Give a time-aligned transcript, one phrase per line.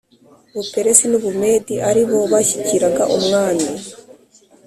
[0.55, 3.67] Buperesi n u Bumedi ari bo bashyikiraga umwami